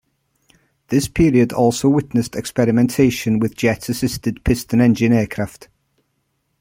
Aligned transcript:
This 0.87 1.07
period 1.07 1.53
also 1.53 1.87
witnessed 1.87 2.35
experimentation 2.35 3.37
with 3.37 3.55
jet-assisted 3.55 4.43
piston 4.43 4.81
engine 4.81 5.13
aircraft. 5.13 5.67